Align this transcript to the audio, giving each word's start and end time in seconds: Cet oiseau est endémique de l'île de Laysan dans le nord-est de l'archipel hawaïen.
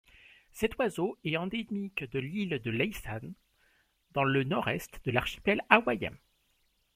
Cet 0.51 0.79
oiseau 0.79 1.19
est 1.23 1.37
endémique 1.37 2.09
de 2.11 2.17
l'île 2.17 2.59
de 2.59 2.71
Laysan 2.71 3.35
dans 4.13 4.23
le 4.23 4.43
nord-est 4.43 4.99
de 5.05 5.11
l'archipel 5.11 5.61
hawaïen. 5.69 6.13